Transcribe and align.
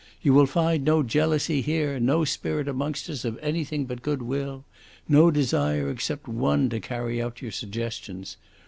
"You 0.23 0.33
will 0.33 0.47
find 0.47 0.83
no 0.83 1.03
jealousy 1.03 1.61
here; 1.61 1.99
no 1.99 2.25
spirit 2.25 2.67
amongst 2.67 3.07
us 3.07 3.23
of 3.23 3.37
anything 3.39 3.85
but 3.85 4.01
good 4.01 4.23
will; 4.23 4.65
no 5.07 5.29
desire 5.29 5.91
except 5.91 6.27
one 6.27 6.69
to 6.69 6.79
carry 6.79 7.21
out 7.21 7.43
your 7.43 7.51
suggestions. 7.51 8.35